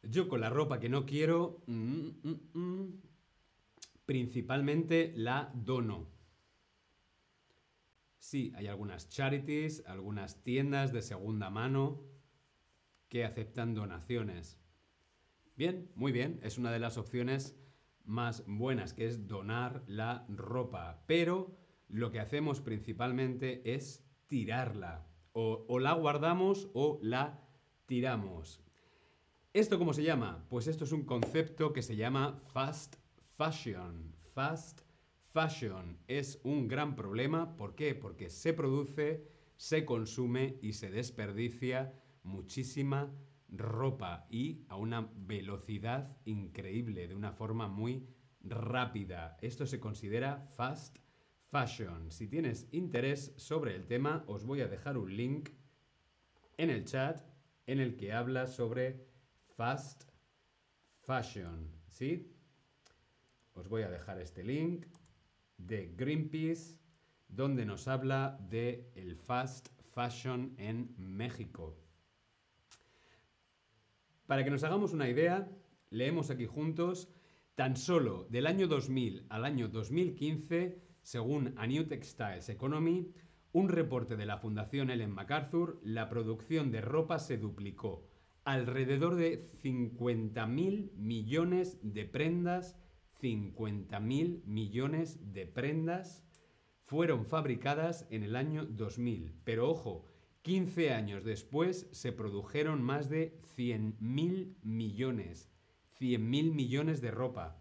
Yo 0.02 0.28
con 0.28 0.40
la 0.40 0.50
ropa 0.50 0.78
que 0.78 0.88
no 0.88 1.04
quiero, 1.04 1.62
mm, 1.66 2.08
mm, 2.22 2.40
mm, 2.54 3.02
principalmente 4.06 5.12
la 5.16 5.52
dono. 5.54 6.08
Sí, 8.18 8.52
hay 8.56 8.66
algunas 8.66 9.08
charities, 9.08 9.84
algunas 9.86 10.42
tiendas 10.42 10.92
de 10.92 11.02
segunda 11.02 11.50
mano 11.50 12.02
que 13.08 13.24
aceptan 13.24 13.74
donaciones. 13.74 14.58
Bien, 15.56 15.90
muy 15.94 16.12
bien, 16.12 16.40
es 16.42 16.58
una 16.58 16.72
de 16.72 16.78
las 16.78 16.98
opciones 16.98 17.56
más 18.04 18.44
buenas, 18.46 18.94
que 18.94 19.06
es 19.06 19.26
donar 19.26 19.84
la 19.86 20.26
ropa. 20.28 21.02
Pero 21.06 21.56
lo 21.88 22.10
que 22.10 22.20
hacemos 22.20 22.60
principalmente 22.60 23.74
es 23.74 24.04
tirarla. 24.26 25.06
O, 25.32 25.78
la 25.78 25.92
guardamos 25.92 26.70
o 26.72 26.98
la 27.02 27.46
tiramos. 27.84 28.62
¿Esto 29.52 29.78
cómo 29.78 29.92
se 29.92 30.02
llama? 30.02 30.46
Pues 30.48 30.66
esto 30.66 30.84
es 30.84 30.92
un 30.92 31.04
concepto 31.04 31.72
que 31.72 31.82
se 31.82 31.96
llama 31.96 32.40
fast 32.52 32.96
fashion. 33.36 34.14
Fast 34.34 34.80
fashion 35.32 35.98
es 36.08 36.40
un 36.42 36.68
gran 36.68 36.96
problema. 36.96 37.56
¿Por 37.56 37.74
qué? 37.74 37.94
Porque 37.94 38.30
se 38.30 38.52
produce, 38.52 39.28
se 39.56 39.84
consume 39.84 40.58
y 40.62 40.72
se 40.72 40.90
desperdicia 40.90 41.92
muchísima 42.22 43.12
ropa 43.48 44.26
y 44.30 44.64
a 44.68 44.76
una 44.76 45.08
velocidad 45.14 46.16
increíble, 46.24 47.08
de 47.08 47.14
una 47.14 47.32
forma 47.32 47.68
muy 47.68 48.08
rápida. 48.40 49.36
Esto 49.40 49.66
se 49.66 49.80
considera 49.80 50.48
fast 50.56 50.98
fashion. 51.50 52.10
Si 52.10 52.28
tienes 52.28 52.68
interés 52.72 53.34
sobre 53.36 53.74
el 53.74 53.86
tema, 53.86 54.24
os 54.26 54.44
voy 54.44 54.62
a 54.62 54.68
dejar 54.68 54.96
un 54.96 55.14
link 55.14 55.50
en 56.56 56.70
el 56.70 56.84
chat 56.84 57.20
en 57.66 57.80
el 57.80 57.96
que 57.96 58.12
habla 58.12 58.46
sobre 58.46 59.06
fast 59.56 60.04
fashion. 61.02 61.70
¿Sí? 61.88 62.35
Os 63.56 63.68
voy 63.68 63.82
a 63.82 63.90
dejar 63.90 64.20
este 64.20 64.44
link 64.44 64.84
de 65.56 65.94
Greenpeace 65.96 66.78
donde 67.26 67.64
nos 67.64 67.88
habla 67.88 68.38
de 68.50 68.92
el 68.94 69.16
fast 69.16 69.68
fashion 69.94 70.54
en 70.58 70.94
México. 70.98 71.74
Para 74.26 74.44
que 74.44 74.50
nos 74.50 74.62
hagamos 74.62 74.92
una 74.92 75.08
idea, 75.08 75.48
leemos 75.88 76.30
aquí 76.30 76.44
juntos, 76.44 77.08
tan 77.54 77.76
solo 77.76 78.26
del 78.28 78.46
año 78.46 78.68
2000 78.68 79.24
al 79.30 79.46
año 79.46 79.68
2015, 79.68 80.78
según 81.00 81.54
A 81.56 81.66
New 81.66 81.86
Textiles 81.86 82.50
Economy, 82.50 83.10
un 83.52 83.70
reporte 83.70 84.16
de 84.16 84.26
la 84.26 84.36
Fundación 84.36 84.90
Ellen 84.90 85.12
MacArthur, 85.12 85.80
la 85.82 86.10
producción 86.10 86.70
de 86.70 86.82
ropa 86.82 87.18
se 87.18 87.38
duplicó. 87.38 88.06
Alrededor 88.44 89.14
de 89.14 89.50
50.000 89.62 90.92
millones 90.92 91.78
de 91.82 92.04
prendas 92.04 92.76
50.000 93.20 94.44
millones 94.44 95.32
de 95.32 95.46
prendas 95.46 96.24
fueron 96.82 97.26
fabricadas 97.26 98.06
en 98.10 98.22
el 98.22 98.36
año 98.36 98.64
2000. 98.64 99.32
Pero 99.44 99.68
ojo, 99.68 100.04
15 100.42 100.92
años 100.92 101.24
después 101.24 101.88
se 101.90 102.12
produjeron 102.12 102.82
más 102.82 103.08
de 103.08 103.40
100.000 103.56 104.54
millones. 104.62 105.50
100.000 105.98 106.52
millones 106.52 107.00
de 107.00 107.10
ropa. 107.10 107.60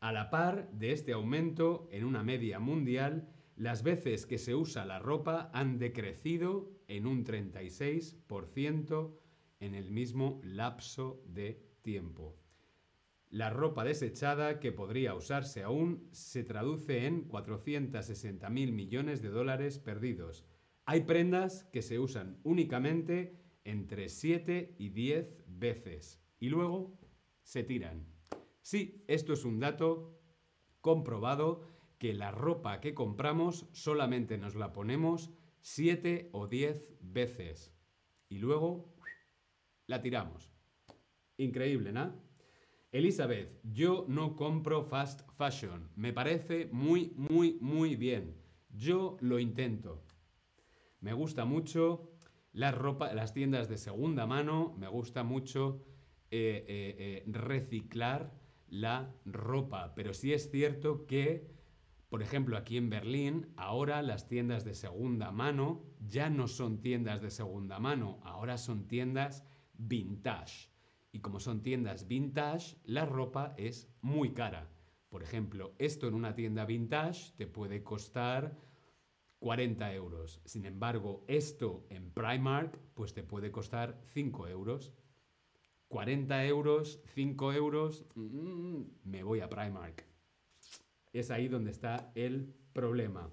A 0.00 0.12
la 0.12 0.30
par 0.30 0.70
de 0.72 0.92
este 0.92 1.12
aumento, 1.12 1.88
en 1.92 2.04
una 2.04 2.24
media 2.24 2.58
mundial, 2.58 3.28
las 3.56 3.82
veces 3.82 4.24
que 4.24 4.38
se 4.38 4.54
usa 4.54 4.86
la 4.86 4.98
ropa 4.98 5.50
han 5.52 5.78
decrecido 5.78 6.70
en 6.88 7.06
un 7.06 7.24
36% 7.24 9.14
en 9.60 9.74
el 9.74 9.90
mismo 9.90 10.40
lapso 10.42 11.22
de 11.26 11.62
tiempo. 11.82 12.36
La 13.30 13.48
ropa 13.48 13.84
desechada, 13.84 14.58
que 14.58 14.72
podría 14.72 15.14
usarse 15.14 15.62
aún, 15.62 16.08
se 16.10 16.42
traduce 16.42 17.06
en 17.06 17.22
460 17.28 18.50
mil 18.50 18.72
millones 18.72 19.22
de 19.22 19.28
dólares 19.28 19.78
perdidos. 19.78 20.44
Hay 20.84 21.02
prendas 21.02 21.62
que 21.72 21.80
se 21.80 22.00
usan 22.00 22.40
únicamente 22.42 23.40
entre 23.62 24.08
7 24.08 24.74
y 24.78 24.88
10 24.88 25.44
veces 25.46 26.20
y 26.40 26.48
luego 26.48 26.98
se 27.44 27.62
tiran. 27.62 28.04
Sí, 28.62 29.04
esto 29.06 29.32
es 29.32 29.44
un 29.44 29.60
dato 29.60 30.20
comprobado 30.80 31.68
que 31.98 32.14
la 32.14 32.32
ropa 32.32 32.80
que 32.80 32.94
compramos 32.94 33.68
solamente 33.70 34.38
nos 34.38 34.56
la 34.56 34.72
ponemos 34.72 35.30
7 35.60 36.30
o 36.32 36.48
10 36.48 36.96
veces 37.00 37.72
y 38.28 38.38
luego 38.38 38.92
la 39.86 40.02
tiramos. 40.02 40.50
Increíble, 41.36 41.92
¿no? 41.92 42.29
Elizabeth, 42.92 43.60
yo 43.62 44.04
no 44.08 44.34
compro 44.34 44.82
fast 44.82 45.20
fashion. 45.36 45.88
Me 45.94 46.12
parece 46.12 46.68
muy, 46.72 47.12
muy, 47.16 47.56
muy 47.60 47.94
bien. 47.94 48.34
Yo 48.68 49.16
lo 49.20 49.38
intento. 49.38 50.02
Me 51.00 51.12
gusta 51.12 51.44
mucho 51.44 52.10
las, 52.52 52.74
ropa, 52.74 53.14
las 53.14 53.32
tiendas 53.32 53.68
de 53.68 53.78
segunda 53.78 54.26
mano. 54.26 54.74
Me 54.76 54.88
gusta 54.88 55.22
mucho 55.22 55.84
eh, 56.32 56.64
eh, 56.66 56.96
eh, 56.98 57.24
reciclar 57.26 58.32
la 58.66 59.14
ropa. 59.24 59.94
Pero 59.94 60.12
sí 60.12 60.32
es 60.32 60.50
cierto 60.50 61.06
que, 61.06 61.48
por 62.08 62.22
ejemplo, 62.22 62.56
aquí 62.56 62.76
en 62.76 62.90
Berlín, 62.90 63.52
ahora 63.56 64.02
las 64.02 64.26
tiendas 64.26 64.64
de 64.64 64.74
segunda 64.74 65.30
mano 65.30 65.84
ya 66.00 66.28
no 66.28 66.48
son 66.48 66.80
tiendas 66.80 67.22
de 67.22 67.30
segunda 67.30 67.78
mano, 67.78 68.18
ahora 68.24 68.58
son 68.58 68.88
tiendas 68.88 69.44
vintage. 69.74 70.69
Y 71.12 71.20
como 71.20 71.40
son 71.40 71.62
tiendas 71.62 72.06
vintage, 72.06 72.76
la 72.84 73.04
ropa 73.04 73.54
es 73.56 73.88
muy 74.00 74.32
cara. 74.32 74.70
Por 75.08 75.22
ejemplo, 75.22 75.74
esto 75.78 76.06
en 76.06 76.14
una 76.14 76.34
tienda 76.34 76.64
vintage 76.64 77.32
te 77.36 77.46
puede 77.46 77.82
costar 77.82 78.56
40 79.40 79.92
euros. 79.94 80.40
Sin 80.44 80.66
embargo, 80.66 81.24
esto 81.26 81.86
en 81.90 82.10
Primark, 82.12 82.78
pues 82.94 83.12
te 83.12 83.24
puede 83.24 83.50
costar 83.50 84.00
5 84.12 84.48
euros. 84.48 84.92
40 85.88 86.44
euros, 86.46 87.02
5 87.14 87.52
euros, 87.52 88.06
mm, 88.14 88.82
me 89.02 89.24
voy 89.24 89.40
a 89.40 89.48
Primark. 89.48 90.06
Es 91.12 91.32
ahí 91.32 91.48
donde 91.48 91.72
está 91.72 92.12
el 92.14 92.54
problema. 92.72 93.28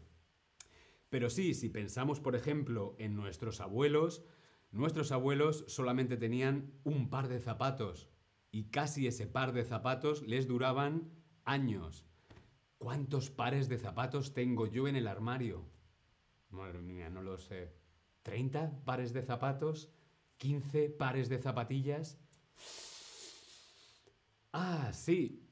Pero 1.09 1.29
sí, 1.29 1.53
si 1.53 1.69
pensamos, 1.69 2.19
por 2.19 2.35
ejemplo, 2.35 2.95
en 2.97 3.15
nuestros 3.15 3.61
abuelos, 3.61 4.23
Nuestros 4.71 5.11
abuelos 5.11 5.65
solamente 5.67 6.17
tenían 6.17 6.73
un 6.83 7.09
par 7.09 7.27
de 7.27 7.39
zapatos 7.39 8.09
y 8.51 8.65
casi 8.69 9.07
ese 9.07 9.27
par 9.27 9.53
de 9.53 9.63
zapatos 9.63 10.21
les 10.23 10.47
duraban 10.47 11.11
años. 11.45 12.05
¿Cuántos 12.77 13.29
pares 13.29 13.69
de 13.69 13.77
zapatos 13.77 14.33
tengo 14.33 14.67
yo 14.67 14.87
en 14.87 14.95
el 14.95 15.07
armario? 15.07 15.65
Madre 16.49 16.81
mía, 16.81 17.09
no 17.09 17.21
lo 17.21 17.37
sé. 17.37 17.73
¿30 18.23 18.83
pares 18.83 19.13
de 19.13 19.23
zapatos? 19.23 19.89
¿15 20.39 20.95
pares 20.95 21.29
de 21.29 21.39
zapatillas? 21.39 22.19
Ah, 24.53 24.91
sí. 24.93 25.43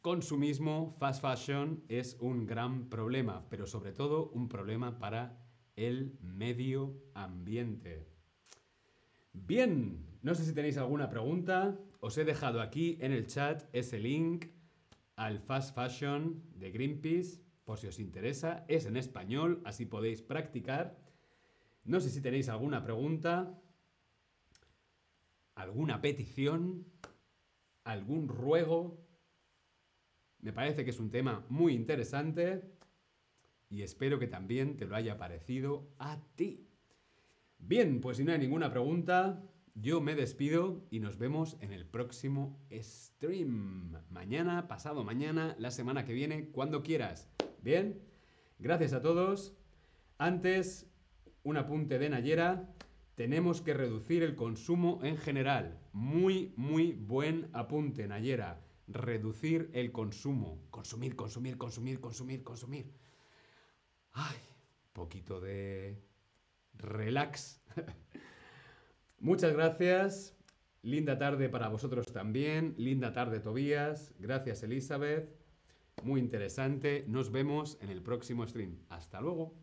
Consumismo, 0.00 0.96
fast 0.98 1.20
fashion 1.20 1.84
es 1.88 2.16
un 2.20 2.46
gran 2.46 2.88
problema, 2.88 3.46
pero 3.50 3.66
sobre 3.66 3.92
todo 3.92 4.30
un 4.30 4.48
problema 4.48 4.98
para 4.98 5.46
el 5.76 6.18
medio 6.22 7.02
ambiente. 7.14 8.19
Bien, 9.32 10.06
no 10.22 10.34
sé 10.34 10.44
si 10.44 10.52
tenéis 10.52 10.76
alguna 10.76 11.08
pregunta. 11.08 11.78
Os 12.00 12.18
he 12.18 12.24
dejado 12.24 12.60
aquí 12.60 12.98
en 13.00 13.12
el 13.12 13.26
chat 13.26 13.62
ese 13.72 13.98
link 13.98 14.46
al 15.16 15.38
Fast 15.38 15.74
Fashion 15.74 16.42
de 16.56 16.70
Greenpeace, 16.70 17.40
por 17.64 17.78
si 17.78 17.86
os 17.86 17.98
interesa. 17.98 18.64
Es 18.68 18.86
en 18.86 18.96
español, 18.96 19.62
así 19.64 19.86
podéis 19.86 20.22
practicar. 20.22 20.98
No 21.84 22.00
sé 22.00 22.10
si 22.10 22.20
tenéis 22.20 22.48
alguna 22.48 22.82
pregunta, 22.82 23.60
alguna 25.54 26.00
petición, 26.00 26.86
algún 27.84 28.28
ruego. 28.28 29.06
Me 30.40 30.52
parece 30.52 30.84
que 30.84 30.90
es 30.90 30.98
un 30.98 31.10
tema 31.10 31.44
muy 31.48 31.74
interesante 31.74 32.62
y 33.68 33.82
espero 33.82 34.18
que 34.18 34.26
también 34.26 34.76
te 34.76 34.86
lo 34.86 34.96
haya 34.96 35.18
parecido 35.18 35.88
a 35.98 36.18
ti. 36.34 36.69
Bien, 37.60 38.00
pues 38.00 38.16
si 38.16 38.24
no 38.24 38.32
hay 38.32 38.38
ninguna 38.38 38.70
pregunta, 38.70 39.42
yo 39.74 40.00
me 40.00 40.14
despido 40.14 40.84
y 40.90 41.00
nos 41.00 41.18
vemos 41.18 41.56
en 41.60 41.72
el 41.72 41.86
próximo 41.86 42.58
stream. 42.72 43.96
Mañana, 44.10 44.66
pasado 44.66 45.04
mañana, 45.04 45.54
la 45.58 45.70
semana 45.70 46.04
que 46.04 46.12
viene, 46.12 46.50
cuando 46.50 46.82
quieras. 46.82 47.30
Bien, 47.62 48.02
gracias 48.58 48.92
a 48.92 49.02
todos. 49.02 49.56
Antes, 50.18 50.90
un 51.44 51.56
apunte 51.56 51.98
de 51.98 52.10
Nayera. 52.10 52.74
Tenemos 53.14 53.60
que 53.60 53.74
reducir 53.74 54.22
el 54.22 54.34
consumo 54.34 54.98
en 55.02 55.16
general. 55.16 55.78
Muy, 55.92 56.52
muy 56.56 56.92
buen 56.92 57.50
apunte, 57.52 58.08
Nayera. 58.08 58.60
Reducir 58.88 59.70
el 59.72 59.92
consumo. 59.92 60.66
Consumir, 60.70 61.14
consumir, 61.16 61.56
consumir, 61.56 62.00
consumir, 62.00 62.42
consumir. 62.42 62.92
Ay, 64.12 64.36
poquito 64.92 65.40
de 65.40 66.09
relax. 66.74 67.62
Muchas 69.18 69.52
gracias. 69.52 70.36
Linda 70.82 71.18
tarde 71.18 71.48
para 71.48 71.68
vosotros 71.68 72.12
también. 72.12 72.74
Linda 72.78 73.12
tarde, 73.12 73.40
Tobías. 73.40 74.14
Gracias, 74.18 74.62
Elizabeth. 74.62 75.28
Muy 76.02 76.20
interesante. 76.20 77.04
Nos 77.06 77.30
vemos 77.30 77.78
en 77.82 77.90
el 77.90 78.02
próximo 78.02 78.46
stream. 78.46 78.78
Hasta 78.88 79.20
luego. 79.20 79.54